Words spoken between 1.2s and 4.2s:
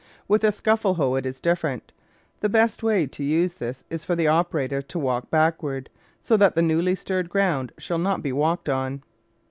is different. The best way to use this is for